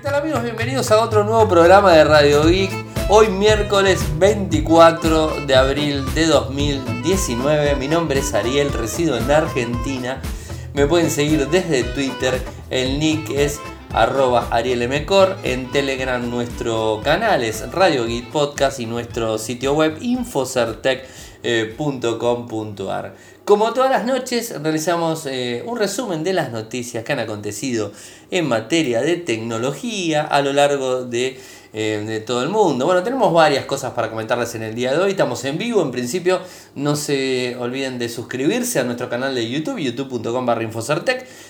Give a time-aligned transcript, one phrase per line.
[0.00, 0.42] ¿Qué tal amigos?
[0.42, 2.70] Bienvenidos a otro nuevo programa de Radio Geek.
[3.10, 7.76] Hoy miércoles 24 de abril de 2019.
[7.76, 10.22] Mi nombre es Ariel, resido en Argentina.
[10.72, 12.40] Me pueden seguir desde Twitter.
[12.70, 13.60] El nick es
[13.92, 15.36] arroba arielmcor.
[15.42, 19.98] En Telegram nuestro canal es Radio Geek Podcast y nuestro sitio web
[21.42, 23.14] infocertec.com.ar.
[23.44, 27.90] Como todas las noches, realizamos eh, un resumen de las noticias que han acontecido
[28.30, 31.40] en materia de tecnología a lo largo de,
[31.72, 32.86] eh, de, todo el mundo.
[32.86, 35.10] Bueno, tenemos varias cosas para comentarles en el día de hoy.
[35.10, 36.40] Estamos en vivo, en principio
[36.76, 40.70] no se olviden de suscribirse a nuestro canal de YouTube, youtube.com barra.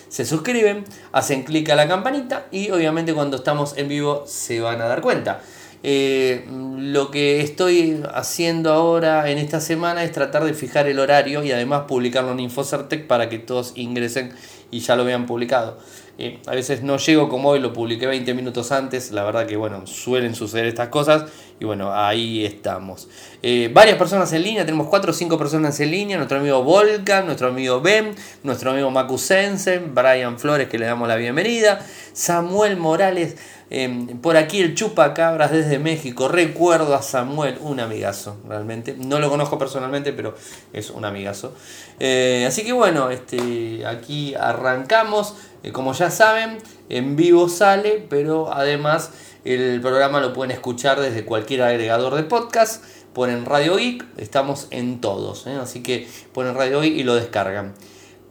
[0.09, 4.81] Se suscriben, hacen clic a la campanita y obviamente cuando estamos en vivo se van
[4.81, 5.41] a dar cuenta.
[5.83, 6.45] Eh,
[6.77, 11.51] lo que estoy haciendo ahora en esta semana es tratar de fijar el horario y
[11.51, 14.31] además publicarlo en Infocertec para que todos ingresen
[14.69, 15.77] y ya lo vean publicado.
[16.17, 19.55] Eh, a veces no llego como hoy, lo publiqué 20 minutos antes, la verdad que
[19.55, 21.25] bueno, suelen suceder estas cosas
[21.59, 23.07] y bueno, ahí estamos.
[23.41, 27.25] Eh, varias personas en línea, tenemos 4 o 5 personas en línea, nuestro amigo Volcan,
[27.25, 33.37] nuestro amigo Ben, nuestro amigo Macusense, Brian Flores que le damos la bienvenida, Samuel Morales,
[33.73, 39.29] eh, por aquí el Chupacabras desde México, recuerdo a Samuel, un amigazo, realmente, no lo
[39.29, 40.35] conozco personalmente, pero
[40.73, 41.53] es un amigazo.
[41.97, 45.35] Eh, así que bueno, este, aquí arrancamos.
[45.63, 46.57] Eh, como ya saben,
[46.89, 49.11] en vivo sale, pero además
[49.45, 52.83] el programa lo pueden escuchar desde cualquier agregador de podcast.
[53.13, 55.55] Ponen Radio Geek, estamos en todos, ¿eh?
[55.61, 57.73] así que ponen Radio Geek y lo descargan.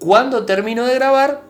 [0.01, 1.49] Cuando termino de grabar,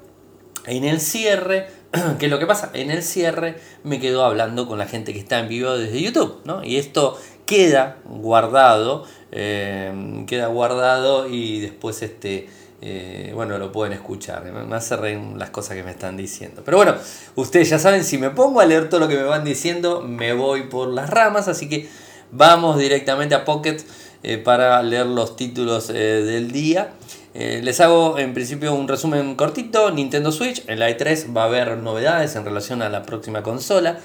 [0.67, 1.80] en el cierre,
[2.19, 2.71] ¿qué es lo que pasa?
[2.73, 6.41] En el cierre me quedo hablando con la gente que está en vivo desde YouTube,
[6.45, 6.63] ¿no?
[6.63, 12.49] Y esto queda guardado, eh, queda guardado y después este
[12.83, 14.43] eh, bueno, lo pueden escuchar.
[14.45, 16.63] Me hace reír las cosas que me están diciendo.
[16.65, 16.95] Pero bueno,
[17.35, 20.33] ustedes ya saben, si me pongo a leer todo lo que me van diciendo, me
[20.33, 21.49] voy por las ramas.
[21.49, 21.89] Así que
[22.31, 23.79] vamos directamente a Pocket
[24.23, 26.93] eh, para leer los títulos del día.
[27.35, 29.91] Les hago en principio un resumen cortito.
[29.91, 33.99] Nintendo Switch, en la E3 va a haber novedades en relación a la próxima consola.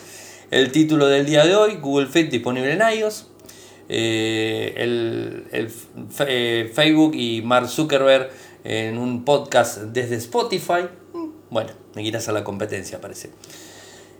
[0.52, 3.28] El título del día de hoy, Google Fit disponible en iOS.
[3.90, 8.30] el, el Facebook y Mark Zuckerberg
[8.66, 10.88] en un podcast desde Spotify.
[11.50, 13.30] Bueno, me quitas a la competencia, parece.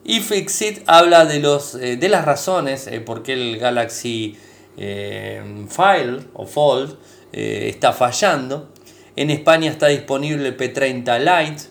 [0.06, 4.38] Y Fixit habla de, los, eh, de las razones eh, por qué el Galaxy
[4.78, 6.96] eh, File o Fold
[7.32, 8.70] está fallando.
[9.18, 11.64] En España está disponible el P30 Lite.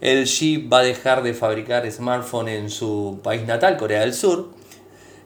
[0.00, 4.50] El G va a dejar de fabricar smartphone en su país natal, Corea del Sur.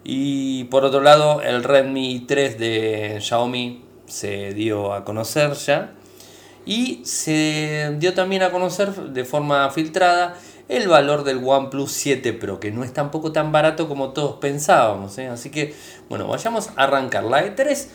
[0.03, 5.92] Y por otro lado, el Redmi 3 de Xiaomi se dio a conocer ya.
[6.66, 10.36] Y se dio también a conocer de forma filtrada
[10.69, 15.19] el valor del OnePlus 7 Pro, que no es tampoco tan barato como todos pensábamos.
[15.19, 15.28] ¿eh?
[15.28, 15.75] Así que,
[16.09, 17.25] bueno, vayamos a arrancar.
[17.25, 17.86] La E3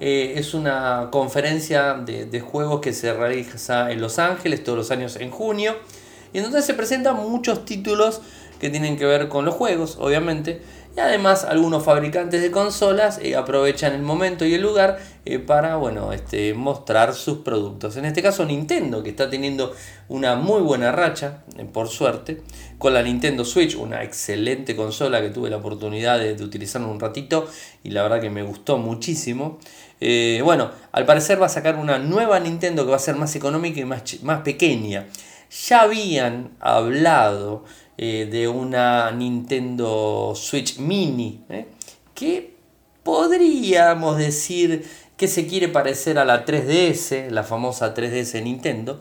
[0.00, 4.90] eh, es una conferencia de, de, juegos que se realiza en Los Ángeles todos los
[4.90, 5.76] años en junio.
[6.32, 8.20] Y entonces se presentan muchos títulos
[8.60, 10.60] que tienen que ver con los juegos, obviamente.
[10.96, 15.76] Y además algunos fabricantes de consolas eh, aprovechan el momento y el lugar eh, para
[15.76, 17.96] bueno, este, mostrar sus productos.
[17.96, 19.72] En este caso Nintendo, que está teniendo
[20.08, 22.42] una muy buena racha, por suerte,
[22.78, 27.46] con la Nintendo Switch, una excelente consola que tuve la oportunidad de utilizar un ratito
[27.84, 29.58] y la verdad que me gustó muchísimo.
[30.42, 33.80] Bueno, al parecer va a sacar una nueva Nintendo que va a ser más económica
[33.80, 35.06] y más, más pequeña.
[35.66, 37.64] Ya habían hablado
[38.02, 41.66] eh, de una Nintendo Switch Mini, ¿eh?
[42.14, 42.54] que
[43.02, 44.88] podríamos decir
[45.18, 49.00] que se quiere parecer a la 3DS, la famosa 3DS de Nintendo.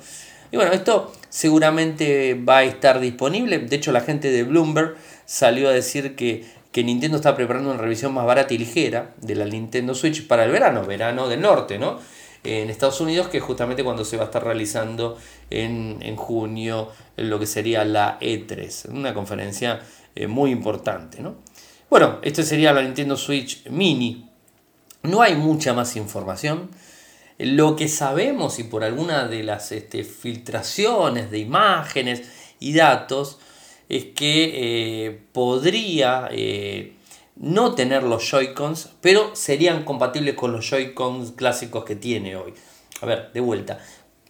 [0.52, 3.60] Y bueno, esto seguramente va a estar disponible.
[3.60, 7.80] De hecho, la gente de Bloomberg salió a decir que, que Nintendo está preparando una
[7.80, 11.80] revisión más barata y ligera de la Nintendo Switch para el verano, verano del norte,
[11.80, 12.00] ¿no?
[12.44, 15.18] en Estados Unidos, que justamente cuando se va a estar realizando
[15.50, 19.81] en, en junio lo que sería la E3, una conferencia
[20.16, 21.21] eh, muy importante.
[21.21, 21.36] ¿no?
[21.89, 24.30] Bueno, esto sería la Nintendo Switch Mini.
[25.04, 26.69] No hay mucha más información.
[27.38, 32.24] Lo que sabemos y por alguna de las este, filtraciones de imágenes
[32.60, 33.39] y datos
[33.89, 36.94] es que eh, podría eh,
[37.36, 42.53] no tener los Joy-Cons, pero serían compatibles con los Joy-Cons clásicos que tiene hoy.
[43.01, 43.80] A ver, de vuelta.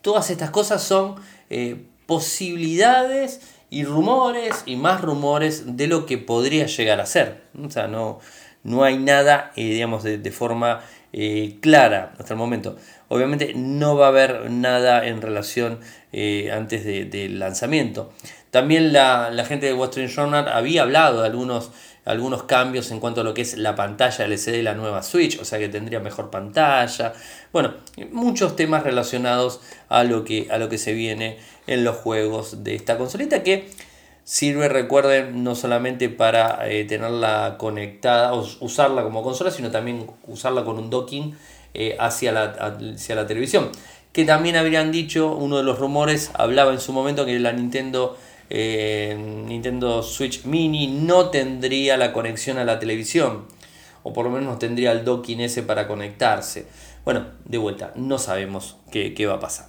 [0.02, 1.16] Todas estas cosas son
[1.50, 7.42] eh, posibilidades y rumores y más rumores de lo que podría llegar a ser.
[7.62, 8.20] O sea, no,
[8.64, 10.82] no hay nada, digamos, de, forma
[11.12, 12.78] eh, clara hasta el momento.
[13.10, 15.80] Obviamente no va a haber nada en relación
[16.54, 18.14] antes del lanzamiento.
[18.52, 21.72] También la, gente de Wall Street Journal había hablado de algunos,
[22.06, 25.40] algunos cambios en cuanto a lo que es la pantalla LCD de la nueva Switch,
[25.40, 27.14] o sea que tendría mejor pantalla.
[27.54, 27.76] Bueno,
[28.12, 31.38] muchos temas relacionados a lo que, a lo que se viene
[31.68, 33.70] en los juegos de esta consolita que
[34.30, 40.64] Sirve, recuerden, no solamente para eh, tenerla conectada o usarla como consola, sino también usarla
[40.64, 41.36] con un docking
[41.74, 43.72] eh, hacia, la, hacia la televisión.
[44.14, 48.20] Que también habrían dicho, uno de los rumores hablaba en su momento que la Nintendo,
[48.50, 53.46] Nintendo Switch Mini no tendría la conexión a la televisión.
[54.04, 56.66] O por lo menos no tendría el docking ese para conectarse.
[57.06, 59.68] Bueno, de vuelta, no sabemos qué, qué va a pasar.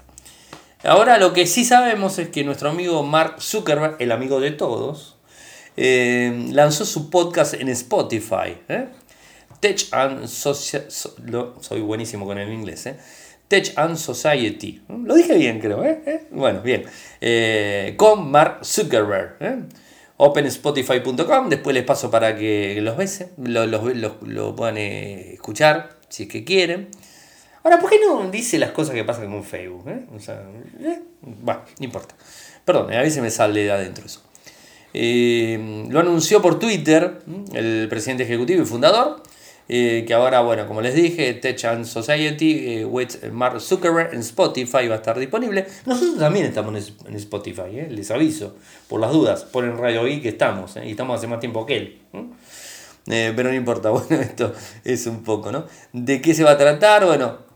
[0.82, 5.16] Ahora lo que sí sabemos es que nuestro amigo Mark Zuckerberg, el amigo de todos,
[5.76, 8.56] eh, lanzó su podcast en Spotify.
[8.68, 8.88] ¿eh?
[9.60, 10.86] Tech and Society.
[11.60, 12.86] soy buenísimo con el inglés.
[12.86, 12.98] ¿eh?
[13.50, 14.80] Tech and Society.
[14.88, 15.84] Lo dije bien, creo.
[16.30, 16.84] Bueno, bien.
[17.96, 19.36] con Mark Zuckerberg.
[20.20, 21.48] OpenSpotify.com.
[21.48, 26.88] Después les paso para que los besen, lo, puedan escuchar si es que quieren.
[27.64, 29.88] Ahora, ¿por qué no dice las cosas que pasan con Facebook?
[29.88, 30.06] Eh?
[30.14, 30.42] O sea,
[30.80, 32.14] eh, bueno, no importa.
[32.66, 34.22] Perdón, a veces me sale de adentro eso.
[34.92, 37.22] Eh, lo anunció por Twitter
[37.54, 39.22] el presidente ejecutivo y fundador,
[40.06, 44.94] que ahora, bueno, como les dije, Tech and Society with Mark Zuckerberg en Spotify va
[44.94, 45.66] a estar disponible.
[45.86, 48.56] Nosotros también estamos en Spotify, les aviso,
[48.88, 51.98] por las dudas, ponen Radio I que estamos, y estamos hace más tiempo que él.
[53.06, 54.52] pero no importa, bueno, esto
[54.84, 55.66] es un poco, ¿no?
[55.92, 57.04] ¿De qué se va a tratar?
[57.06, 57.50] Bueno,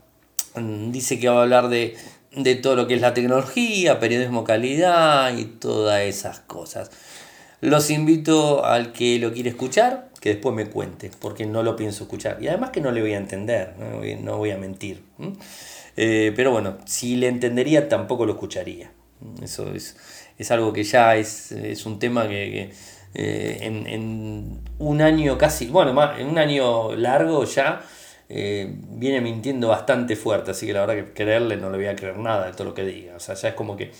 [0.55, 1.95] Mm, dice que va a hablar de,
[2.61, 6.91] todo lo que es la tecnología, periodismo calidad y todas esas cosas.
[7.61, 12.05] Los invito al que lo quiere escuchar, que después me cuente, porque no lo pienso
[12.05, 12.41] escuchar.
[12.41, 13.75] Y además que no le voy a entender,
[14.23, 15.03] no voy, a mentir.
[15.95, 18.91] Eh, pero bueno, si le entendería tampoco lo escucharía.
[19.43, 19.95] Eso es,
[20.49, 21.53] algo que ya es,
[21.85, 22.71] un tema que,
[23.13, 27.83] eh, en, un año casi, bueno, en un año largo ya
[28.27, 31.95] eh, viene mintiendo bastante fuerte, así que la verdad que creerle no le voy a
[31.95, 33.15] creer nada de todo lo que diga.
[33.15, 33.91] O sea, ya es como que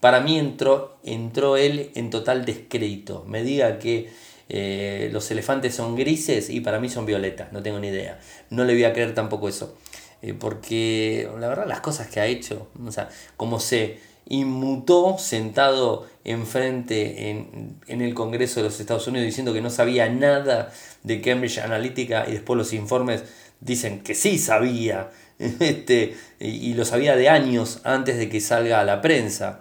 [0.00, 3.26] para mí entró, entró él en total descrédito.
[3.28, 4.08] Me diga que
[4.48, 8.18] eh, los elefantes son grises y para mí son violetas, no tengo ni idea.
[8.50, 9.76] No le voy a creer tampoco eso.
[10.22, 13.98] Eh, porque la verdad las cosas que ha hecho, o sea, como se
[14.28, 20.08] inmutó sentado enfrente en, en el Congreso de los Estados Unidos diciendo que no sabía
[20.08, 20.72] nada
[21.04, 23.22] de Cambridge Analytica y después los informes
[23.60, 28.84] dicen que sí sabía, este, y, lo sabía de años antes de que salga a
[28.84, 29.60] la prensa.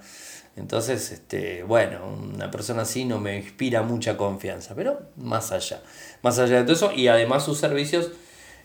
[0.56, 5.81] Entonces, este, bueno, una persona así no me inspira mucha confianza, pero más allá,
[6.22, 8.12] más allá de todo eso, y además sus servicios,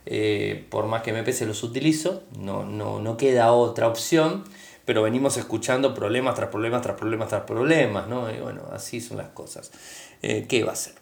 [0.07, 4.45] eh, por más que me pese, los utilizo, no, no, no queda otra opción,
[4.85, 8.31] pero venimos escuchando problemas tras problemas tras problemas tras problemas, ¿no?
[8.31, 9.73] Y bueno, así son las cosas.
[10.23, 10.95] Eh, ¿Qué va a ser?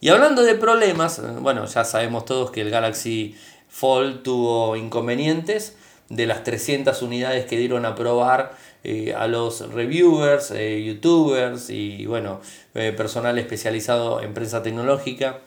[0.00, 3.36] Y hablando de problemas, bueno, ya sabemos todos que el Galaxy
[3.68, 5.76] Fold tuvo inconvenientes
[6.08, 12.06] de las 300 unidades que dieron a probar eh, a los reviewers, eh, youtubers y
[12.06, 12.40] bueno,
[12.74, 15.40] eh, personal especializado en prensa tecnológica.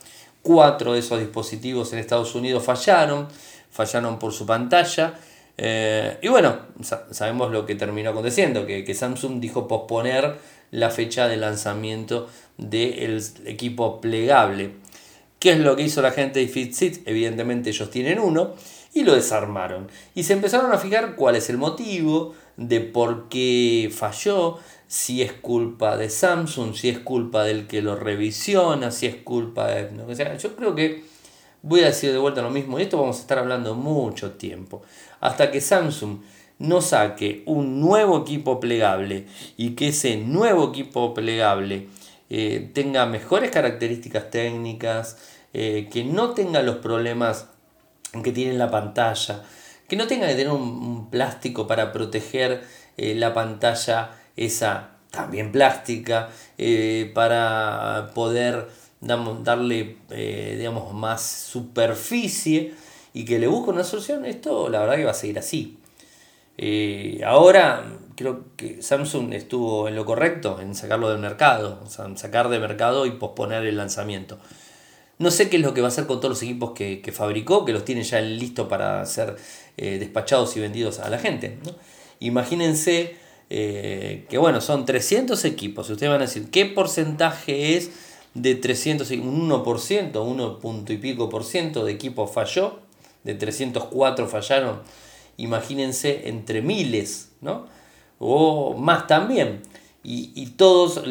[0.44, 3.28] Cuatro de esos dispositivos en Estados Unidos fallaron,
[3.72, 5.16] fallaron por su pantalla.
[5.58, 6.58] y bueno,
[7.12, 10.36] sabemos lo que terminó aconteciendo, que, que, Samsung dijo posponer
[10.72, 12.28] la fecha de lanzamiento
[12.58, 14.72] del equipo plegable.
[15.40, 17.08] ¿Qué es lo que hizo la gente de Fitsit?
[17.08, 18.54] Evidentemente ellos tienen uno
[18.94, 19.90] y lo desarmaron.
[20.16, 25.34] Y se empezaron a fijar cuál es el motivo de por qué falló, si es
[25.34, 30.04] culpa de Samsung, si es culpa del que lo revisiona, si es culpa de...
[30.04, 31.04] O sea, yo creo que
[31.64, 34.84] voy a decir de vuelta lo mismo, y esto vamos a estar hablando mucho tiempo,
[35.20, 36.20] hasta que Samsung
[36.60, 39.26] no saque un nuevo equipo plegable
[39.58, 41.88] y que ese nuevo equipo plegable
[42.30, 45.18] eh, tenga mejores características técnicas,
[45.54, 47.48] eh, que no tenga los problemas
[48.24, 49.44] que tiene la pantalla,
[49.94, 52.64] que no tenga que tener un, plástico para proteger
[52.98, 58.68] eh, la pantalla esa también plástica, eh, para poder
[59.00, 62.74] darle digamos, más superficie
[63.14, 65.78] y que le busque una solución, esto la verdad que va a seguir así.
[67.24, 67.84] ahora
[68.16, 71.84] creo que Samsung estuvo en lo correcto en sacarlo del mercado,
[72.16, 74.40] sacar de mercado y posponer el lanzamiento.
[75.20, 77.66] No sé qué es lo que va a hacer con todos los equipos que, fabricó,
[77.66, 79.36] que los tiene ya listos para ser
[79.78, 81.58] eh, despachados y vendidos a la gente.
[82.20, 83.16] Imagínense
[83.50, 85.90] eh, que, bueno, son 300 equipos.
[85.90, 87.92] Ustedes van a decir, ¿qué porcentaje es
[88.34, 89.12] de 300?
[89.12, 92.80] Un 1%, 1 punto y pico por ciento de equipos falló.
[93.24, 94.82] de 304 fallaron,
[95.38, 97.68] imagínense entre miles, ¿no?
[98.20, 99.62] O más también.
[100.04, 101.02] Y, todos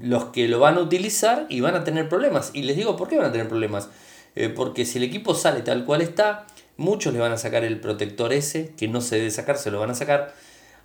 [0.00, 2.50] los que lo van a utilizar y van a tener problemas.
[2.54, 3.90] Y les digo, ¿por qué van a tener problemas?
[4.34, 6.46] Eh, porque si el equipo sale tal cual está,
[6.76, 9.80] muchos le van a sacar el protector ese, que no se debe sacar, se lo
[9.80, 10.34] van a sacar.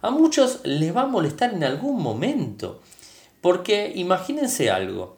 [0.01, 2.81] A muchos les va a molestar en algún momento.
[3.41, 5.17] Porque imagínense algo,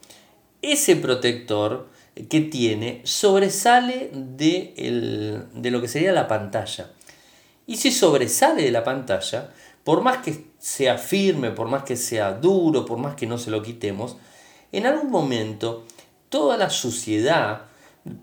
[0.62, 1.90] ese protector
[2.30, 6.92] que tiene sobresale de, de lo que sería la pantalla.
[7.66, 9.52] Y si sobresale de la pantalla,
[9.84, 13.52] por más que sea firme, por más que sea duro, por más que no se
[13.52, 14.18] lo quitemos,
[14.72, 15.86] en algún momento
[16.30, 17.64] toda la suciedad,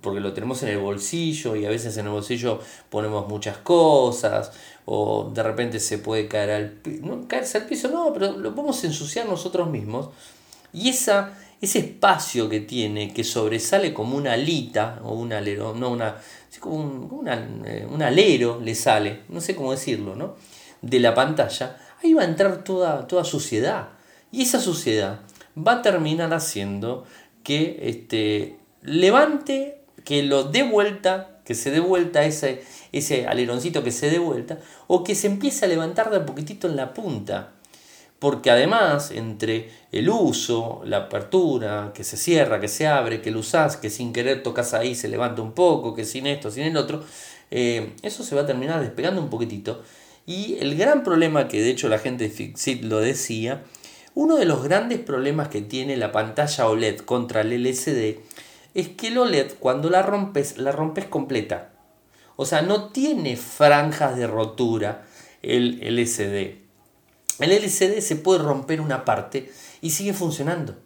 [0.00, 4.52] porque lo tenemos en el bolsillo y a veces en el bolsillo ponemos muchas cosas,
[4.84, 8.54] o de repente se puede caer al piso, no caerse al piso, no, pero lo
[8.54, 10.10] podemos ensuciar nosotros mismos,
[10.72, 15.90] y esa ese espacio que tiene, que sobresale como una alita, o un alero, no
[15.90, 16.16] una,
[16.58, 17.28] como un,
[17.66, 20.37] eh, un alero le sale, no sé cómo decirlo, ¿no?
[20.80, 23.90] De la pantalla, ahí va a entrar toda, toda suciedad.
[24.32, 25.20] Y esa suciedad
[25.56, 27.04] va a terminar haciendo
[27.42, 33.90] que este, levante, que lo dé vuelta, que se dé vuelta ese, ese aleroncito que
[33.90, 37.52] se dé vuelta, o que se empiece a levantar de a poquitito en la punta
[38.20, 43.40] porque además entre el uso, la apertura, que se cierra, que se abre, que lo
[43.40, 46.76] usás, que sin querer tocas ahí, se levanta un poco, que sin esto, sin el
[46.76, 47.02] otro,
[47.50, 49.82] eh, eso se va a terminar despegando un poquitito.
[50.26, 53.62] Y el gran problema que de hecho la gente de Fixit lo decía,
[54.14, 58.18] uno de los grandes problemas que tiene la pantalla OLED contra el LCD
[58.74, 61.70] es que el OLED cuando la rompes, la rompes completa.
[62.36, 65.02] O sea, no tiene franjas de rotura
[65.42, 66.58] el LCD.
[67.38, 69.50] El LCD se puede romper una parte
[69.80, 70.76] y sigue funcionando.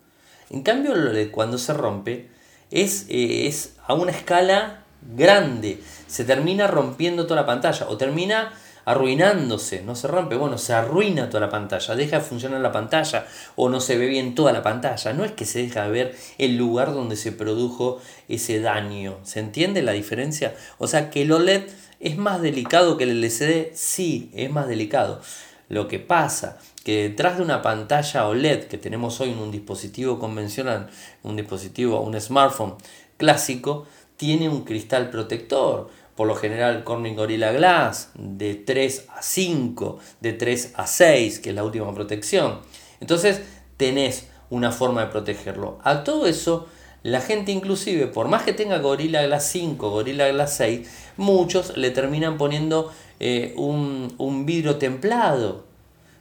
[0.50, 2.28] En cambio, el OLED cuando se rompe
[2.70, 4.84] es, eh, es a una escala
[5.16, 5.80] grande.
[6.06, 8.52] Se termina rompiendo toda la pantalla o termina
[8.84, 13.26] arruinándose, no se rompe, bueno, se arruina toda la pantalla, deja de funcionar la pantalla
[13.56, 16.16] o no se ve bien toda la pantalla, no es que se deja de ver
[16.38, 20.54] el lugar donde se produjo ese daño, ¿se entiende la diferencia?
[20.78, 21.64] O sea que el OLED
[22.00, 25.20] es más delicado que el LCD, sí, es más delicado.
[25.68, 30.18] Lo que pasa que detrás de una pantalla OLED que tenemos hoy en un dispositivo
[30.18, 30.90] convencional,
[31.22, 32.74] un dispositivo, un smartphone
[33.16, 33.86] clásico,
[34.16, 35.88] tiene un cristal protector.
[36.16, 41.50] Por lo general Corning Gorilla Glass de 3 a 5, de 3 a 6, que
[41.50, 42.60] es la última protección.
[43.00, 43.42] Entonces
[43.76, 45.78] tenés una forma de protegerlo.
[45.82, 46.66] A todo eso,
[47.02, 51.90] la gente inclusive, por más que tenga Gorilla Glass 5, Gorilla Glass 6, muchos le
[51.90, 55.64] terminan poniendo eh, un, vidrio templado,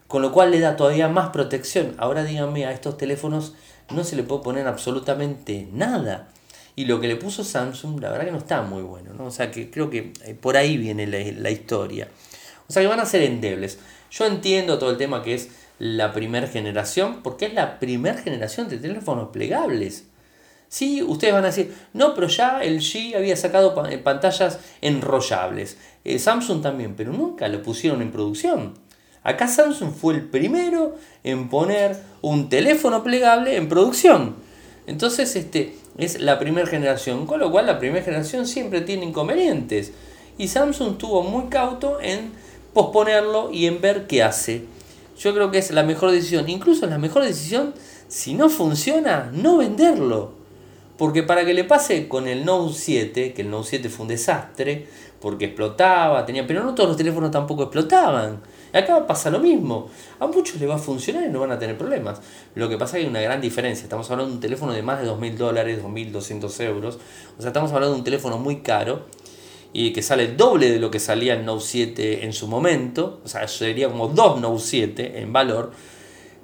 [0.08, 1.96] con lo cual le da todavía más protección.
[1.98, 3.54] Ahora díganme, a estos teléfonos
[3.90, 6.30] no se le puede poner absolutamente nada.
[6.76, 9.26] Y lo que le puso Samsung, la verdad que no está muy bueno, ¿no?
[9.26, 12.08] O sea que creo que eh, por ahí viene la, la historia.
[12.68, 13.80] O sea que van a ser endebles.
[14.10, 15.50] Yo entiendo todo el tema que es
[15.80, 20.06] la primera generación, porque es la primera generación de teléfonos plegables.
[20.74, 25.78] Sí, ustedes van a decir, no, pero ya el G había sacado eh, pantallas enrollables.
[26.04, 28.74] Eh, Samsung también, pero nunca lo pusieron en producción.
[29.22, 34.36] Acá Samsung fue el primero en poner un teléfono plegable en producción.
[34.86, 39.92] Entonces, este es la primera generación, con lo cual la primera generación siempre tiene inconvenientes.
[40.38, 42.32] Y Samsung estuvo muy cauto en
[42.74, 44.66] posponerlo y en ver qué hace.
[45.18, 46.50] Yo creo que es la mejor decisión.
[46.50, 47.74] Incluso la mejor decisión,
[48.08, 50.32] si no funciona, no venderlo.
[50.98, 54.10] Porque para que le pase con el Note 7, que el Note 7 fue un
[54.10, 54.88] desastre,
[55.20, 58.42] porque explotaba, tenía, pero no todos los teléfonos tampoco explotaban.
[58.74, 59.90] Acá pasa lo mismo.
[60.20, 62.22] A muchos les va a funcionar y no van a tener problemas.
[62.56, 63.84] Lo que pasa es que hay una gran diferencia.
[63.84, 67.00] Estamos hablando de un teléfono de más de 2.000 dólares, 2.200 euros.
[67.38, 69.06] O sea, estamos hablando de un teléfono muy caro
[69.74, 73.22] y que sale el doble de lo que salía el Note 7 en su momento.
[73.24, 75.72] O sea, sería como dos Note 7 en valor.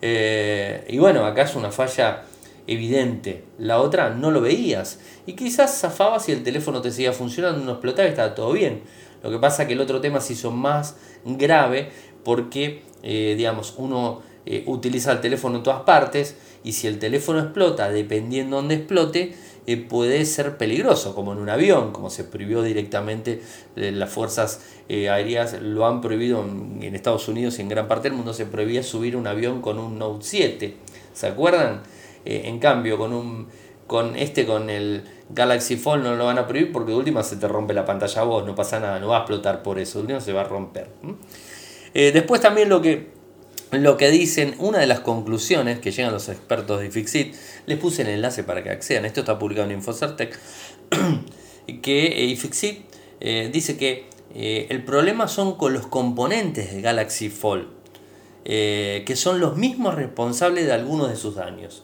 [0.01, 2.25] Eh, y bueno, acá es una falla
[2.67, 3.43] evidente.
[3.57, 4.99] La otra no lo veías.
[5.25, 8.83] Y quizás zafabas y el teléfono te seguía funcionando, no explotaba y estaba todo bien.
[9.23, 10.95] Lo que pasa es que el otro tema se hizo más
[11.25, 11.91] grave
[12.23, 17.39] porque, eh, digamos, uno eh, utiliza el teléfono en todas partes y si el teléfono
[17.39, 19.35] explota, dependiendo de dónde explote,
[19.67, 23.41] eh, puede ser peligroso, como en un avión, como se prohibió directamente,
[23.75, 28.33] las fuerzas aéreas lo han prohibido en, Estados Unidos y en gran parte del mundo
[28.33, 30.75] se prohibía subir un avión con un Note 7.
[31.13, 31.83] ¿Se acuerdan?
[32.25, 33.47] En cambio, con, un,
[33.85, 37.35] con este, con el Galaxy Fold no lo van a prohibir porque de última se
[37.35, 39.99] te rompe la pantalla a vos, no pasa nada, no va a explotar por eso,
[39.99, 40.89] de última se va a romper.
[41.93, 43.09] Eh, después también lo que,
[43.71, 48.01] lo que dicen, una de las conclusiones que llegan los expertos de Fixit, les puse
[48.03, 50.37] el enlace para que accedan, esto está publicado en Infocertec,
[51.81, 52.85] que eh, Fixit
[53.19, 57.67] eh, dice que eh, el problema son con los componentes de Galaxy Fold,
[58.45, 61.83] eh, que son los mismos responsables de algunos de sus daños.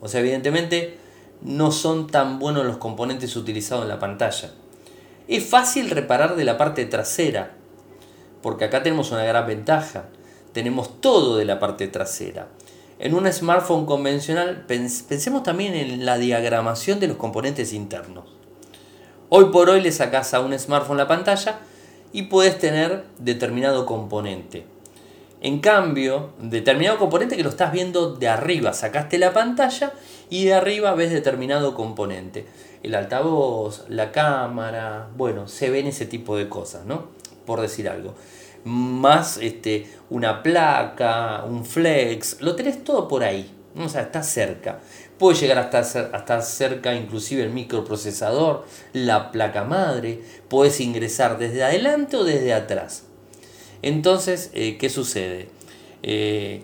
[0.00, 0.96] O sea, evidentemente
[1.42, 4.52] no son tan buenos los componentes utilizados en la pantalla.
[5.28, 7.55] Es fácil reparar de la parte trasera,
[8.42, 10.06] porque acá tenemos una gran ventaja.
[10.52, 12.48] Tenemos todo de la parte trasera.
[12.98, 18.24] En un smartphone convencional pensemos también en la diagramación de los componentes internos.
[19.28, 21.58] Hoy por hoy le sacas a un smartphone la pantalla
[22.12, 24.64] y puedes tener determinado componente.
[25.42, 29.92] En cambio, determinado componente que lo estás viendo de arriba, sacaste la pantalla
[30.30, 32.46] y de arriba ves determinado componente.
[32.82, 37.15] El altavoz, la cámara, bueno, se ven ese tipo de cosas, ¿no?
[37.46, 38.14] Por decir algo.
[38.64, 43.52] Más este, una placa, un flex, lo tenés todo por ahí.
[43.78, 44.80] O sea, está cerca.
[45.18, 50.20] Puede llegar hasta, estar cerca inclusive el microprocesador, la placa madre.
[50.48, 53.04] Puedes ingresar desde adelante o desde atrás.
[53.82, 55.48] Entonces, eh, ¿qué sucede?
[56.02, 56.62] Eh,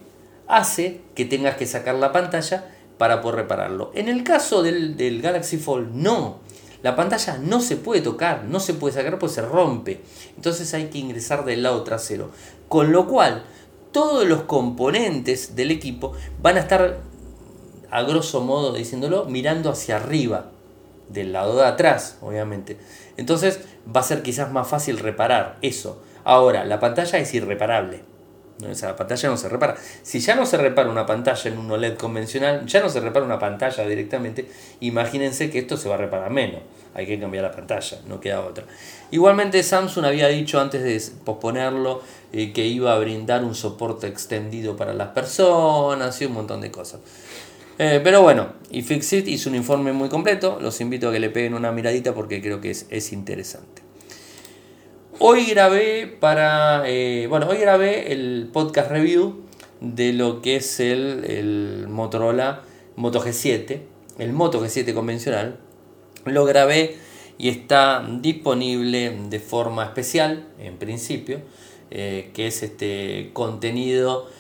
[0.49, 2.65] hace que tengas que sacar la pantalla
[2.99, 3.91] para poder repararlo.
[3.95, 6.41] En el caso del, del, Galaxy Fold, no.
[6.83, 10.01] La pantalla no se puede tocar, no se puede sacar pues se rompe.
[10.37, 12.31] Entonces hay que ingresar del lado trasero.
[12.69, 13.45] Con lo cual,
[13.93, 16.99] todos los componentes del equipo van a estar,
[17.91, 20.51] a grosso modo diciéndolo, mirando hacia arriba,
[21.09, 22.79] del lado de atrás, obviamente.
[23.17, 23.61] Entonces
[23.95, 26.03] va a ser quizás más fácil reparar eso.
[26.25, 28.12] Ahora, la pantalla es irreparable.
[28.61, 28.69] ¿No?
[28.69, 29.77] La pantalla no se repara.
[30.03, 33.25] Si ya no se repara una pantalla en un OLED convencional, ya no se repara
[33.25, 34.49] una pantalla directamente,
[34.81, 36.61] imagínense que esto se va a reparar menos.
[36.95, 38.65] Hay que cambiar la pantalla, no queda otra.
[39.11, 44.77] Igualmente Samsung había dicho antes de posponerlo eh, que iba a brindar un soporte extendido
[44.77, 47.01] para las personas y un montón de cosas.
[47.79, 51.31] Eh, pero bueno, y Fixit hizo un informe muy completo, los invito a que le
[51.31, 53.83] peguen una miradita porque creo que es, es interesante.
[55.19, 56.85] Hoy grabé para.
[56.87, 59.43] Eh, bueno, hoy grabé el podcast review
[59.81, 62.63] de lo que es el, el Motorola
[62.97, 63.81] Moto G7,
[64.19, 65.59] el Moto G7 convencional.
[66.25, 66.97] Lo grabé
[67.37, 71.43] y está disponible de forma especial, en principio,
[71.91, 74.31] eh, que es este contenido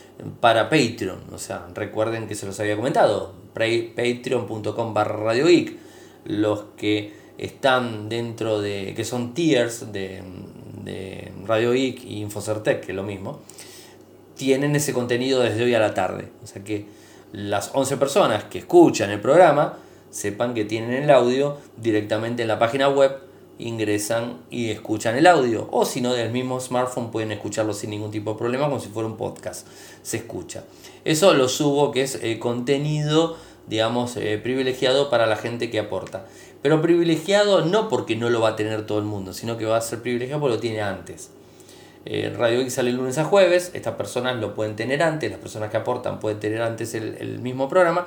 [0.41, 1.21] para Patreon.
[1.33, 5.47] O sea, recuerden que se los había comentado, patreon.com barra Radio
[6.25, 10.23] Los que están dentro de, que son tiers de,
[10.85, 13.41] de Radio IC y Infocertec, que es lo mismo,
[14.37, 16.29] tienen ese contenido desde hoy a la tarde.
[16.43, 16.87] O sea que
[17.33, 19.79] las 11 personas que escuchan el programa
[20.11, 23.19] sepan que tienen el audio directamente en la página web,
[23.59, 25.69] ingresan y escuchan el audio.
[25.71, 28.89] O si no, del mismo smartphone pueden escucharlo sin ningún tipo de problema, como si
[28.89, 29.67] fuera un podcast.
[30.03, 30.65] Se escucha.
[31.05, 36.27] Eso lo subo, que es eh, contenido, digamos, eh, privilegiado para la gente que aporta.
[36.63, 39.77] Pero privilegiado no porque no lo va a tener todo el mundo, sino que va
[39.77, 41.31] a ser privilegiado porque lo tiene antes.
[42.05, 45.71] Eh, Radio X sale lunes a jueves, estas personas lo pueden tener antes, las personas
[45.71, 48.07] que aportan pueden tener antes el, mismo programa.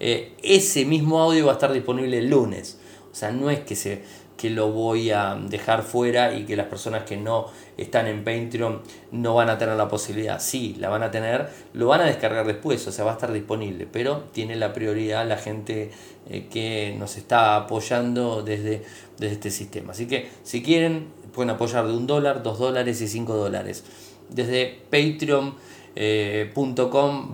[0.00, 2.78] Eh, ese mismo audio va a estar disponible el lunes.
[3.10, 4.02] O sea, no es que se,
[4.36, 8.80] que lo voy a dejar fuera y que las personas que no están en Patreon
[9.12, 10.40] no van a tener la posibilidad.
[10.40, 13.32] Sí, la van a tener, lo van a descargar después, o sea, va a estar
[13.32, 15.90] disponible, pero tiene la prioridad la gente
[16.28, 18.82] eh, que nos está apoyando desde,
[19.18, 19.92] desde este sistema.
[19.92, 23.84] Así que si quieren, pueden apoyar de un dólar, dos dólares y cinco dólares.
[24.30, 25.54] Desde patreon.com
[25.96, 26.52] eh,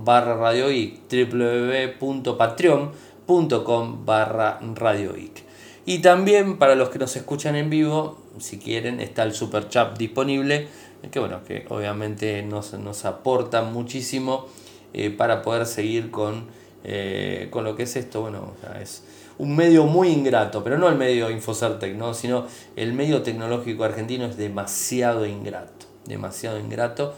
[0.03, 5.50] barra radioic, www.patreon.com barra radioic.
[5.87, 9.97] Y también para los que nos escuchan en vivo, si quieren, está el super chat
[9.97, 10.69] disponible,
[11.11, 14.47] que bueno, que obviamente nos, nos aporta muchísimo
[14.93, 16.47] eh, para poder seguir con,
[16.85, 18.21] eh, con lo que es esto.
[18.21, 19.03] Bueno, es
[19.39, 22.13] un medio muy ingrato, pero no el medio Infocertec, ¿no?
[22.13, 27.15] sino el medio tecnológico argentino es demasiado ingrato, demasiado ingrato.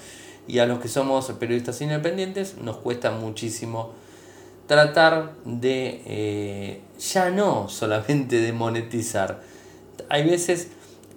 [0.47, 3.93] Y a los que somos periodistas independientes nos cuesta muchísimo
[4.73, 9.43] tratar de eh, ya no solamente de monetizar.
[10.09, 10.69] Hay veces,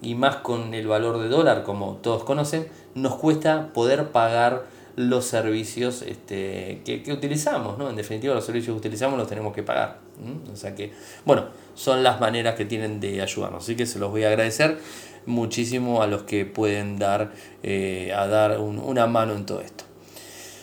[0.02, 4.64] y más con el valor de dólar, como todos conocen, nos cuesta poder pagar
[4.96, 7.88] los servicios este, que, utilizamos, ¿no?
[7.88, 10.00] En definitiva, los servicios que utilizamos los tenemos que pagar.
[10.52, 10.92] O sea que,
[11.24, 13.64] bueno, son las maneras que tienen de ayudarnos.
[13.64, 14.76] Así que se los voy a agradecer
[15.24, 19.85] muchísimo a los que pueden dar, eh, a dar una mano en todo esto.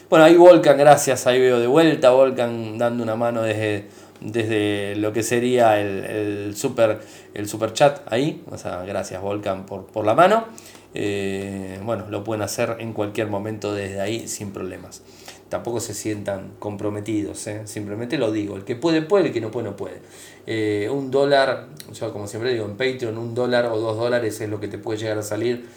[0.09, 3.87] Bueno, ahí Volcan, gracias, ahí veo de vuelta Volcan dando una mano desde,
[4.21, 6.99] desde lo que sería el, super,
[7.33, 8.43] el super chat ahí.
[8.51, 10.45] O sea, gracias Volcan por, por la mano.
[10.93, 15.01] Eh, bueno, lo pueden hacer en cualquier momento desde ahí sin problemas.
[15.49, 17.61] tampoco se sientan comprometidos, ¿eh?
[17.65, 20.01] simplemente lo digo, el que puede puede, el que no puede no puede.
[20.47, 24.49] Eh, un dólar, yo como siempre digo en Patreon, un dólar o dos dólares es
[24.49, 25.67] lo que te puede llegar a salir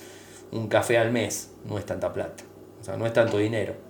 [0.51, 2.45] un café al mes, no es tanta plata,
[2.81, 3.86] o sea, no es tanto dinero.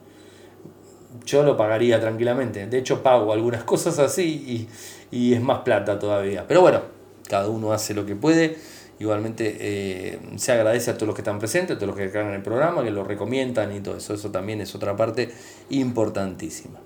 [1.25, 4.69] Yo lo pagaría tranquilamente, de hecho pago algunas cosas así
[5.13, 6.83] y, y es más plata todavía, pero bueno,
[7.29, 8.57] cada uno hace lo que puede
[8.99, 12.33] Igualmente eh, se agradece a todos los que están presentes, a todos los que en
[12.33, 14.15] el programa, que lo recomiendan y todo eso.
[14.15, 15.31] Eso también es otra parte
[15.69, 16.81] importantísima.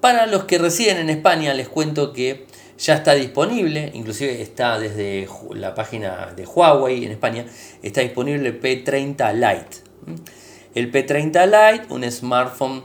[0.00, 2.46] Para los que residen en España les cuento que
[2.78, 7.44] ya está disponible, inclusive está desde la página de Huawei en España,
[7.82, 10.22] está disponible el P30 Lite.
[10.74, 12.82] El P30 Lite, un smartphone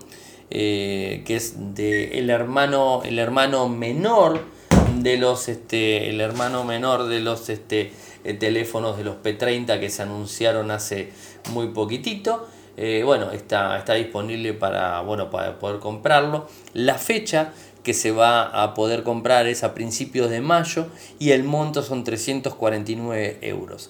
[0.50, 4.42] eh, que es de el hermano, el hermano menor
[5.00, 7.92] de los este el hermano menor de los este
[8.24, 11.12] eh, teléfonos de los P30 que se anunciaron hace
[11.52, 12.48] muy poquitito.
[12.76, 16.48] Eh, bueno está, está disponible para bueno para poder comprarlo.
[16.74, 20.88] La fecha que se va a poder comprar es a principios de mayo
[21.20, 23.90] y el monto son 349 euros.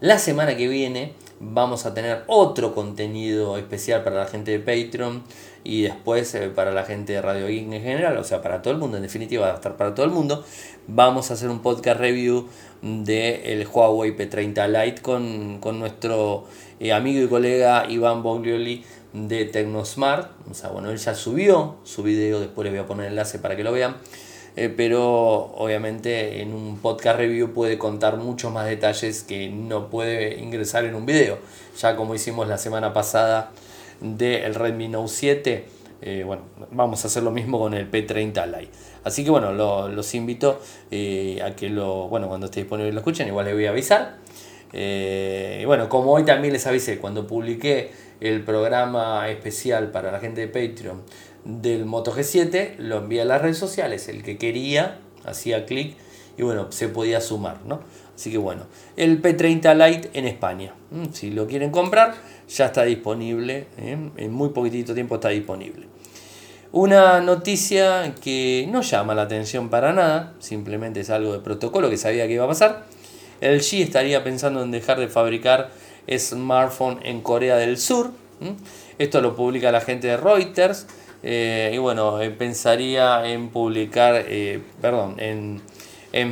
[0.00, 5.22] La semana que viene vamos a tener otro contenido especial para la gente de Patreon
[5.64, 8.72] y después eh, para la gente de Radio Geek en general, o sea, para todo
[8.72, 10.44] el mundo, en definitiva va a estar para todo el mundo.
[10.86, 12.48] Vamos a hacer un podcast review
[12.82, 16.46] del el Huawei P30 Lite con, nuestro
[16.80, 20.30] eh, amigo y colega Iván Boglioli de Tecnosmart.
[20.50, 23.38] O sea, bueno, él ya subió su video, después les voy a poner el enlace
[23.38, 23.96] para que lo vean.
[24.60, 30.40] Eh, pero obviamente en un podcast review puede contar muchos más detalles que no puede
[30.40, 31.38] ingresar en un video.
[31.80, 33.52] Ya como hicimos la semana pasada
[34.00, 35.64] del Redmi Note 7,
[36.02, 36.42] eh, bueno,
[36.72, 38.72] vamos a hacer lo mismo con el P30 Lite.
[39.04, 43.28] Así que bueno, los invito eh, a que lo, bueno, cuando esté disponible lo escuchen,
[43.28, 44.16] igual les voy a avisar.
[44.72, 50.40] y bueno, como hoy también les avisé, cuando publiqué el programa especial para la gente
[50.40, 51.02] de Patreon
[51.44, 54.08] del Moto G7, lo envía a las redes sociales.
[54.08, 55.96] El que quería hacía clic
[56.36, 57.80] y bueno, se podía sumar, ¿no?
[58.14, 60.74] Así que bueno, el P30 Lite en España.
[61.12, 62.14] Si lo quieren comprar,
[62.48, 63.66] ya está disponible.
[63.76, 65.86] En muy poquitito tiempo está disponible.
[66.70, 71.96] Una noticia que no llama la atención para nada, simplemente es algo de protocolo que
[71.96, 72.84] sabía que iba a pasar.
[73.40, 75.70] El G estaría pensando en dejar de fabricar
[76.10, 78.10] smartphone en Corea del Sur.
[78.98, 80.86] Esto lo publica la gente de Reuters.
[81.22, 85.60] Eh, y bueno, eh, pensaría en publicar, eh, perdón, en,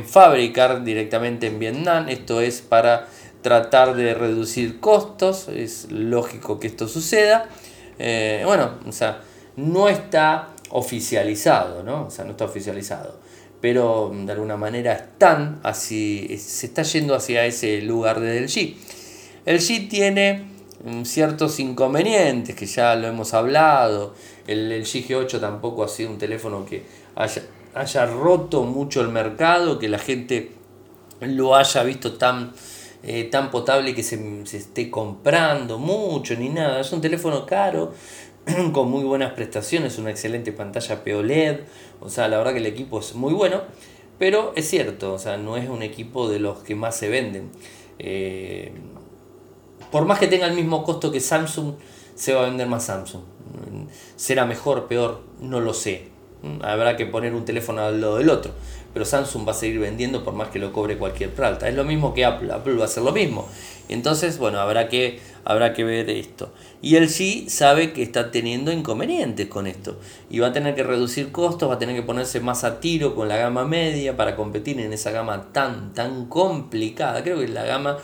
[0.05, 2.09] fabricar directamente en Vietnam.
[2.09, 3.07] Esto es para
[3.41, 5.47] tratar de reducir costos.
[5.49, 7.49] Es lógico que esto suceda.
[8.45, 9.21] bueno, o sea,
[9.55, 12.07] no está oficializado, ¿no?
[12.07, 13.19] O sea, no está oficializado.
[13.61, 18.75] Pero de alguna manera están así, se está yendo hacia ese lugar del G.
[19.45, 20.56] El G tiene mm,
[21.03, 24.13] ciertos inconvenientes que ya lo hemos hablado.
[24.47, 26.83] El, el GG8 tampoco ha sido un teléfono que
[27.15, 30.51] haya, haya roto mucho el mercado, que la gente
[31.21, 32.53] lo haya visto tan,
[33.03, 36.79] eh, tan potable que se, se, esté comprando mucho ni nada.
[36.79, 37.93] Es un teléfono caro,
[38.73, 41.59] con muy buenas prestaciones, una excelente pantalla POLED.
[41.99, 43.61] O sea, la verdad que el equipo es muy bueno.
[44.19, 47.51] Pero es cierto, o sea, no es un equipo de los que más se venden.
[47.99, 48.71] Eh,
[49.91, 51.73] por más que tenga el mismo costo que Samsung,
[52.15, 53.21] se va a vender más Samsung.
[54.15, 55.21] ¿Será mejor, peor?
[55.39, 56.09] No lo sé.
[56.61, 58.51] Habrá que poner un teléfono al lado del otro.
[58.93, 61.69] Pero Samsung va a seguir vendiendo por más que lo cobre cualquier plata.
[61.69, 62.51] Es lo mismo que Apple.
[62.51, 63.47] Apple va a hacer lo mismo.
[63.89, 66.51] Entonces, bueno, habrá que, habrá que ver esto.
[66.81, 69.99] Y el G sabe que está teniendo inconvenientes con esto.
[70.29, 73.15] Y va a tener que reducir costos, va a tener que ponerse más a tiro
[73.15, 77.23] con la gama media para competir en esa gama tan, tan complicada.
[77.23, 77.97] Creo que es la gama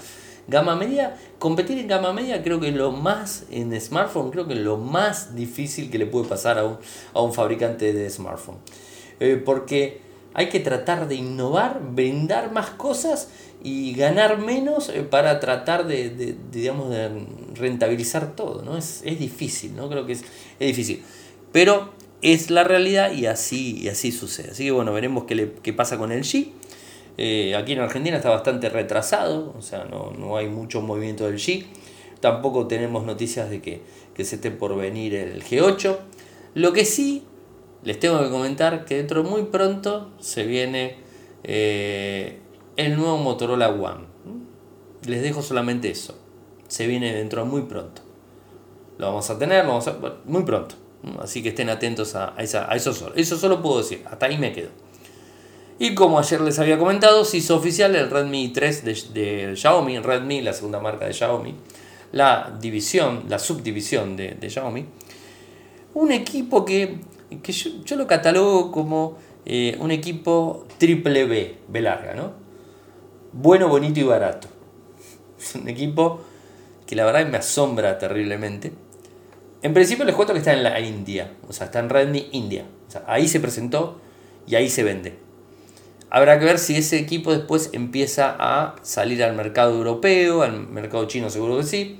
[0.47, 4.53] Gama media, competir en gama media creo que es lo más, en smartphone, creo que
[4.53, 6.77] es lo más difícil que le puede pasar a un,
[7.13, 8.57] a un fabricante de smartphone.
[9.19, 10.01] Eh, porque
[10.33, 13.29] hay que tratar de innovar, brindar más cosas
[13.63, 17.25] y ganar menos eh, para tratar de, digamos, de
[17.55, 18.77] rentabilizar todo, ¿no?
[18.77, 19.89] Es, difícil, ¿no?
[19.89, 20.23] Creo que es,
[20.59, 21.03] es difícil.
[21.51, 24.51] Pero es la realidad y así, y así sucede.
[24.51, 26.51] Así que bueno, veremos qué, le, qué pasa con el G.
[27.17, 31.65] Eh, aquí en Argentina está bastante retrasado, o sea, no, hay mucho movimiento del G.
[32.19, 33.81] Tampoco tenemos noticias de que,
[34.23, 35.97] se esté por venir el G8.
[36.55, 37.23] Lo que sí
[37.83, 40.97] les tengo que comentar que dentro de muy pronto se viene
[41.43, 42.39] eh,
[42.77, 44.05] el nuevo Motorola One.
[45.05, 46.17] Les dejo solamente eso.
[46.67, 48.01] Se viene dentro de muy pronto.
[48.97, 50.75] Lo vamos a tener, vamos a, muy pronto.
[51.19, 53.13] Así que estén atentos a, esa, a eso solo.
[53.15, 54.01] Eso solo puedo decir.
[54.05, 54.69] Hasta ahí me quedo.
[55.79, 60.41] Y como ayer les había comentado, se hizo oficial el Redmi 3 de, Xiaomi, Redmi,
[60.41, 61.55] la segunda marca de Xiaomi,
[62.11, 64.85] la división, la subdivisión de, Xiaomi.
[65.95, 66.99] un equipo que,
[67.85, 72.33] yo, lo catalogo como eh, un equipo triple B, B larga, ¿no?
[73.31, 74.47] Bueno, bonito y barato.
[75.39, 76.21] Es un equipo
[76.85, 78.71] que la verdad me asombra terriblemente.
[79.63, 82.65] En principio les cuento que está en la India, o sea, está en Redmi India.
[83.07, 83.99] Ahí se presentó
[84.45, 85.22] y ahí se vende.
[86.15, 91.07] Habrá que ver si ese equipo después empieza a salir al mercado europeo, al mercado
[91.07, 91.97] chino seguro que sí,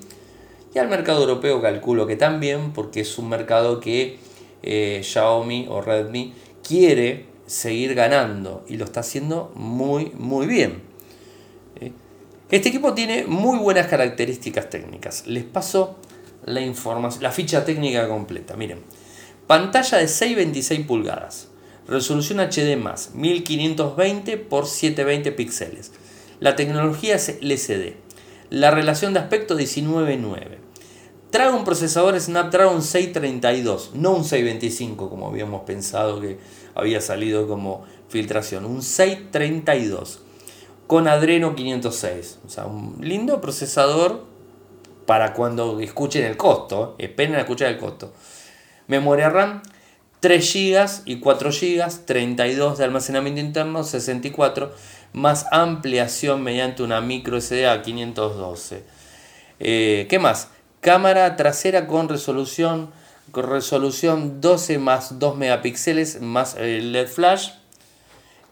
[0.72, 4.20] y al mercado europeo calculo que también, porque es un mercado que
[4.62, 10.84] eh, Xiaomi o Redmi quiere seguir ganando y lo está haciendo muy muy bien.
[11.82, 11.92] ¿eh?
[12.52, 15.26] Este equipo tiene muy buenas características técnicas.
[15.26, 15.98] Les paso
[16.46, 18.56] la información, la ficha técnica completa.
[18.58, 18.78] Miren,
[19.48, 21.48] pantalla de 626 pulgadas,
[21.88, 22.78] resolución HD+,
[23.14, 25.92] 1520 x 720 píxeles.
[26.40, 27.96] La tecnología es LCD.
[28.50, 30.58] La relación de aspecto 19.9.
[31.32, 36.38] Trae un procesador Snapdragon 632, no un 625 como habíamos pensado que
[36.76, 40.22] había salido como filtración, un 632
[40.86, 42.40] con Adreno 506.
[42.46, 44.26] O sea, un lindo procesador
[45.06, 46.96] para cuando escuchen el costo.
[46.98, 48.14] Esperen a escuchar el costo.
[48.88, 49.64] Memoria RAM
[50.24, 54.72] 3 GB y 4 GB, 32 de almacenamiento interno, 64,
[55.12, 58.86] más ampliación mediante una micro SD a 512.
[59.60, 60.48] ¿Qué más?
[60.80, 62.90] Cámara trasera con resolución,
[63.32, 67.50] con resolución 12 más 2 megapíxeles más LED flash.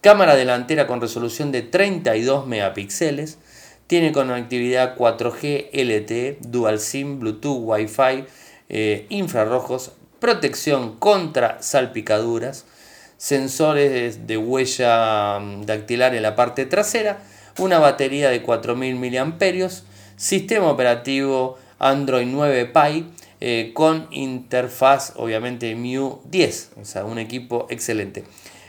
[0.02, 3.38] Cámara delantera con resolución de 32 megapíxeles.
[3.88, 8.26] Tiene conectividad 4G, LTE, Dual SIM, Bluetooth, Wi-Fi,
[8.68, 12.64] eh, infrarrojos, protección contra salpicaduras,
[13.18, 17.22] sensores de huella mm, dactilar en la parte trasera,
[17.58, 19.70] una batería de 4000 mAh,
[20.16, 23.06] sistema operativo Android 9 Pie
[23.42, 28.24] eh, con interfaz obviamente MIU 10, o sea, un equipo excelente.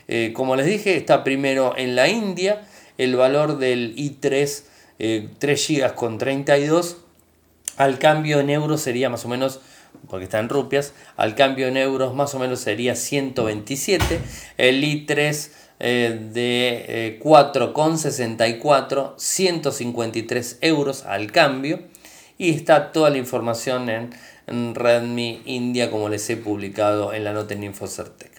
[0.08, 4.62] Eh, como les dije, está primero en la India, el valor del i3
[5.38, 6.96] 3 GB con 32,
[7.76, 9.60] al cambio en euros sería más o menos,
[10.08, 14.20] porque está en rupias, al cambio en euros más o menos sería 127,
[14.58, 15.50] el i3
[15.80, 21.80] eh, de 4,64, 153 euros al cambio,
[22.38, 24.10] y está toda la información en,
[24.74, 28.30] Redmi India como les he publicado en la nota en Infocertec.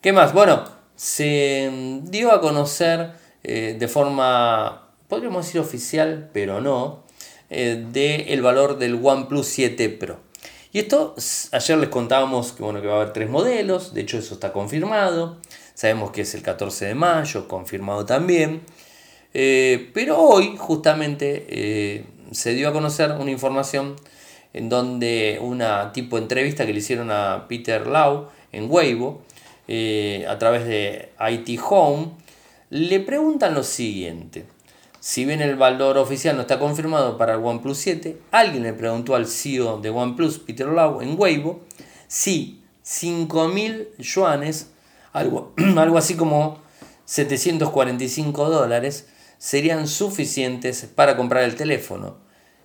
[0.00, 0.32] ¿Qué más?
[0.32, 7.04] Bueno, se dio a conocer eh, de forma podríamos decir oficial, pero no,
[7.50, 10.23] eh, del valor del OnePlus 7 Pro.
[10.74, 11.14] Y esto,
[11.52, 14.52] ayer les contábamos que, bueno, que va a haber tres modelos, de hecho eso está
[14.52, 15.36] confirmado,
[15.72, 18.62] sabemos que es el 14 de mayo, confirmado también,
[19.34, 23.94] eh, pero hoy justamente eh, se dio a conocer una información
[24.52, 29.22] en donde una tipo de entrevista que le hicieron a Peter Lau en Weibo,
[30.28, 32.14] a través de IT Home,
[32.70, 34.44] le preguntan lo siguiente.
[35.06, 39.14] Si bien el valor oficial no está confirmado para el OnePlus 7, alguien le preguntó
[39.14, 41.60] al CEO de OnePlus, Peter Lau, en Weibo,
[42.08, 44.70] si 5.000 yuanes,
[45.12, 46.62] algo, algo así como
[47.04, 52.16] 745 dólares, serían suficientes para comprar el teléfono.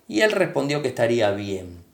[0.08, 1.84] Y él respondió que estaría bien.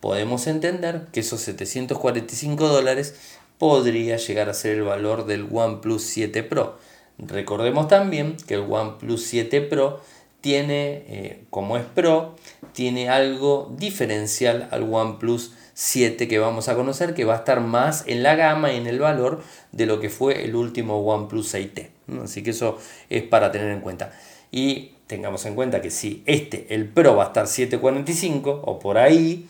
[0.00, 3.14] Podemos entender que esos 745 dólares
[3.56, 6.76] podría llegar a ser el valor del OnePlus 7 Pro
[7.18, 10.00] Recordemos también que el OnePlus 7 Pro
[10.40, 12.36] tiene, eh, como es Pro,
[12.72, 18.04] tiene algo diferencial al OnePlus 7 que vamos a conocer, que va a estar más
[18.06, 21.88] en la gama y en el valor de lo que fue el último OnePlus 6T.
[22.22, 24.12] Así que eso es para tener en cuenta.
[24.50, 28.98] Y tengamos en cuenta que si este, el Pro, va a estar 745 o por
[28.98, 29.46] ahí,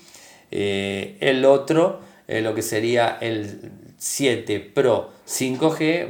[0.50, 6.08] eh, el otro, eh, lo que sería el 7 Pro 5G,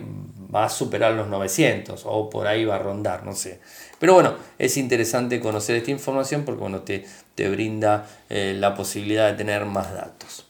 [0.55, 3.59] va a superar los 900 o por ahí va a rondar, no sé.
[3.99, 9.31] Pero bueno, es interesante conocer esta información porque bueno, te, te brinda eh, la posibilidad
[9.31, 10.47] de tener más datos.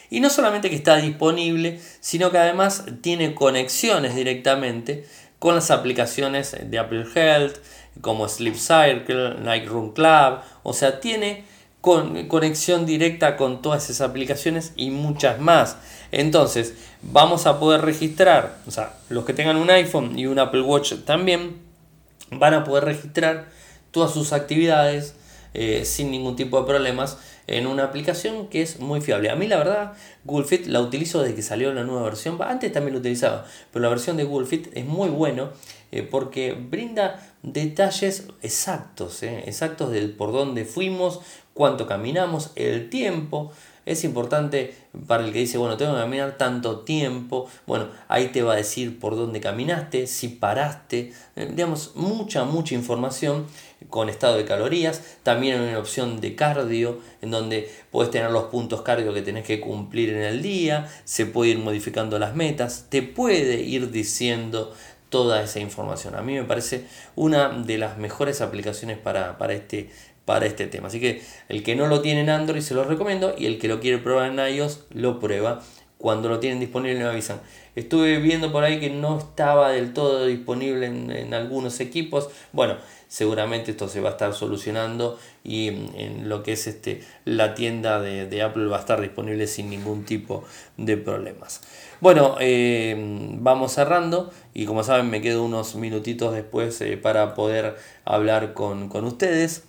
[0.08, 5.06] Y no solamente que está disponible, sino que además tiene conexiones directamente
[5.38, 7.58] con las aplicaciones de Apple Health,
[8.00, 11.44] como Sleep Circle, Night Room Club, o sea, tiene
[11.81, 15.76] con, conexión directa con todas esas aplicaciones y muchas más.
[16.12, 20.62] Entonces, vamos a poder registrar, o sea, los que tengan un iPhone y un Apple
[20.62, 21.59] Watch también
[22.31, 23.48] van a poder registrar
[23.90, 25.14] todas sus actividades
[25.54, 29.30] eh, sin ningún tipo de problemas en una aplicación que es muy fiable.
[29.30, 29.92] A mí la verdad,
[30.24, 32.38] Google Fit la utilizo desde que salió la nueva versión.
[32.40, 35.50] Antes también lo utilizaba, pero la versión de Google Fit es muy bueno
[35.90, 41.20] eh, porque brinda detalles exactos, eh, exactos del por dónde fuimos,
[41.52, 43.52] cuánto caminamos, el tiempo.
[43.86, 44.74] Es importante
[45.06, 47.48] para el que dice, bueno, tengo que caminar tanto tiempo.
[47.66, 51.12] Bueno, ahí te va a decir por dónde caminaste, si paraste.
[51.36, 53.46] Eh, digamos, mucha, mucha información
[53.88, 55.02] con estado de calorías.
[55.22, 59.44] También hay una opción de cardio, en donde puedes tener los puntos cardio que tenés
[59.44, 60.88] que cumplir en el día.
[61.04, 62.86] Se puede ir modificando las metas.
[62.90, 64.74] Te puede ir diciendo
[65.10, 66.14] toda esa información.
[66.14, 69.90] A mí me parece una de las mejores aplicaciones para, para este
[70.24, 70.88] para este tema.
[70.88, 73.68] Así que el que no lo tiene en Android se lo recomiendo y el que
[73.68, 75.61] lo quiere probar en iOS lo prueba.
[75.98, 77.40] Cuando lo tienen disponible me avisan.
[77.76, 82.28] Estuve viendo por ahí que no estaba del todo disponible en, algunos equipos.
[82.52, 87.54] Bueno, seguramente esto se va a estar solucionando y en, lo que es este, la
[87.54, 90.42] tienda de, Apple va a estar disponible sin ningún tipo
[90.76, 91.61] de problemas.
[92.00, 92.96] Bueno, eh,
[93.38, 98.88] vamos cerrando y como saben me quedo unos minutitos después eh, para poder hablar con,
[98.88, 99.64] con ustedes.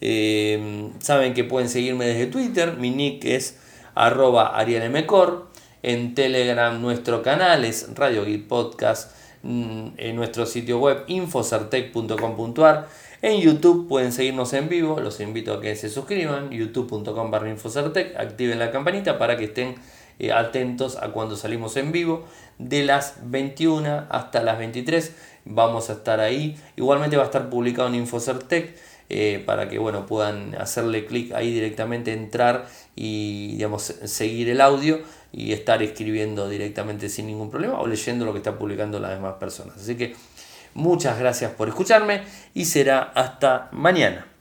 [0.00, 3.58] Eh, saben que pueden seguirme desde Twitter, mi nick es
[3.94, 4.54] arroba.
[5.80, 9.12] En Telegram nuestro canal es Radio Geek Podcast.
[9.42, 12.88] Mm, en nuestro sitio web infocertec.com.ar.
[13.22, 18.16] En YouTube pueden seguirnos en vivo, los invito a que se suscriban, youtube.com barra infocertec,
[18.16, 19.74] activen la campanita para que estén
[20.20, 22.24] eh, atentos a cuando salimos en vivo,
[22.58, 25.12] de las 21 hasta las 23
[25.44, 28.76] vamos a estar ahí, igualmente va a estar publicado en Infocertec
[29.10, 35.00] eh, para que bueno, puedan hacerle clic ahí directamente, entrar y digamos, seguir el audio
[35.32, 39.34] y estar escribiendo directamente sin ningún problema o leyendo lo que está publicando las demás
[39.34, 39.76] personas.
[39.76, 40.14] Así que
[40.74, 42.22] muchas gracias por escucharme
[42.54, 44.27] y será hasta mañana.